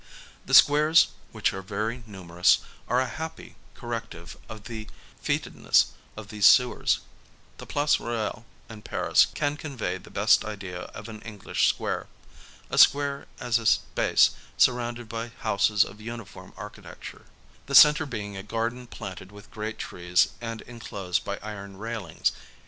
The 0.47 0.55
squares, 0.55 1.09
which 1.31 1.53
are 1.53 1.61
very 1.61 2.01
numerous, 2.07 2.57
are 2.87 2.99
a 2.99 3.05
happy 3.05 3.55
cor 3.75 3.91
rective 4.01 4.35
of 4.49 4.63
the 4.63 4.87
fcetidness 5.23 5.89
of 6.17 6.29
these 6.29 6.47
sewers. 6.47 7.01
The 7.59 7.67
Place 7.67 7.99
Royal 7.99 8.43
in 8.67 8.81
Paris 8.81 9.27
can 9.35 9.57
convey 9.57 9.99
the 9.99 10.09
best 10.09 10.43
idea 10.43 10.85
of 10.95 11.07
an 11.07 11.21
English 11.21 11.67
square. 11.67 12.07
A 12.71 12.79
square 12.79 13.27
,as 13.39 13.59
a 13.59 13.67
space 13.67 14.31
surrounded 14.57 15.07
by 15.07 15.27
houses 15.41 15.83
of 15.85 16.01
uniform 16.01 16.53
archi 16.57 16.81
tecture, 16.81 17.25
'the 17.67 17.75
centre 17.75 18.07
being 18.07 18.35
a 18.35 18.41
garden 18.41 18.87
planted 18.87 19.31
with 19.31 19.51
great 19.51 19.77
trees 19.77 20.29
and 20.41 20.61
enclosed 20.61 21.23
by 21.23 21.37
iron 21.43 21.77
railings. 21.77 22.31